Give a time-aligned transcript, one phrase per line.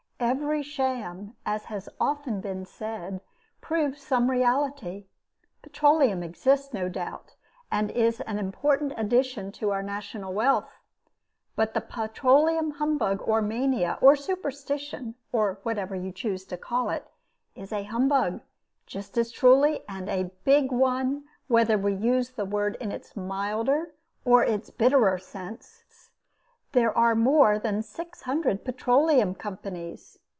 [0.23, 3.21] Every sham, as has often been said,
[3.59, 5.07] proves some reality.
[5.63, 7.33] Petroleum exists, no doubt,
[7.71, 10.69] and is an important addition to our national wealth.
[11.55, 17.07] But the Petroleum humbug or mania or superstition, or whatever you choose to call it,
[17.55, 18.41] is a humbug,
[18.85, 23.95] just as truly, and a big one, whether we use the word in its milder
[24.23, 25.79] or its bitterer sense.
[26.73, 30.19] There are more than six hundred petroleum companies.